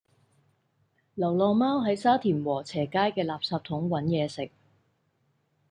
[1.13, 4.49] 流浪貓喺沙田禾輋街嘅垃圾桶搵野食